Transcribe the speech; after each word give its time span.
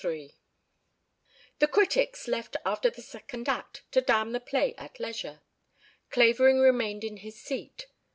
III 0.03 0.33
The 1.59 1.67
critics 1.67 2.27
left 2.27 2.57
after 2.65 2.89
the 2.89 3.03
second 3.03 3.47
act 3.47 3.83
to 3.91 4.01
damn 4.01 4.31
the 4.31 4.39
play 4.39 4.73
at 4.75 4.99
leisure. 4.99 5.41
Clavering 6.09 6.57
remained 6.59 7.03
in 7.03 7.17
his 7.17 7.39
seat. 7.39 7.85